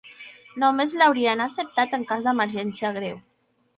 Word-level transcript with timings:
Només 0.61 0.95
l'haurien 1.01 1.45
acceptat 1.47 1.95
en 1.99 2.07
cas 2.13 2.25
d'emergència 2.29 2.93
greu. 2.97 3.25